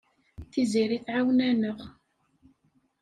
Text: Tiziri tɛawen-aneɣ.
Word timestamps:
Tiziri 0.51 0.97
tɛawen-aneɣ. 1.05 1.79